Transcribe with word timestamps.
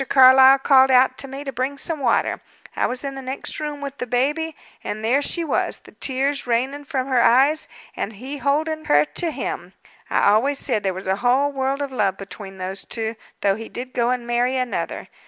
Carlyle 0.09 0.57
called 0.57 0.89
out 0.89 1.15
to 1.19 1.27
me 1.27 1.43
to 1.43 1.51
bring 1.51 1.77
some 1.77 1.99
water 1.99 2.41
I 2.75 2.87
was 2.87 3.03
in 3.03 3.13
the 3.13 3.21
next 3.21 3.59
room 3.59 3.81
with 3.81 3.99
the 3.99 4.07
baby 4.07 4.55
and 4.83 5.05
there 5.05 5.21
she 5.21 5.43
was, 5.43 5.77
the 5.81 5.91
tears 5.91 6.47
raining 6.47 6.85
from 6.85 7.05
her 7.05 7.21
eyes, 7.21 7.67
and 7.95 8.13
he 8.13 8.37
holding 8.37 8.85
her 8.85 9.05
to 9.05 9.29
him. 9.29 9.73
I 10.09 10.23
always 10.31 10.57
said 10.57 10.81
there 10.81 10.95
was 10.95 11.05
a 11.05 11.17
whole 11.17 11.51
world 11.51 11.83
of 11.83 11.91
love 11.91 12.17
between 12.17 12.57
those 12.57 12.83
two; 12.83 13.13
though 13.41 13.53
he 13.55 13.69
did 13.69 13.93
go 13.93 14.09
and 14.09 14.25
marry 14.25 14.55
another. 14.55 15.07